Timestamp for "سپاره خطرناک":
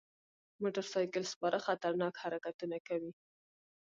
1.33-2.13